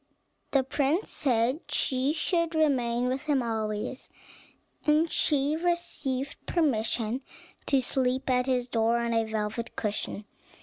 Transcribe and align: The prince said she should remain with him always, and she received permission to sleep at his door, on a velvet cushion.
The 0.49 0.63
prince 0.63 1.11
said 1.11 1.59
she 1.69 2.11
should 2.11 2.55
remain 2.55 3.05
with 3.07 3.25
him 3.25 3.43
always, 3.43 4.09
and 4.87 5.11
she 5.11 5.55
received 5.55 6.43
permission 6.47 7.21
to 7.67 7.81
sleep 7.81 8.27
at 8.27 8.47
his 8.47 8.67
door, 8.67 8.97
on 8.97 9.13
a 9.13 9.25
velvet 9.25 9.75
cushion. 9.75 10.25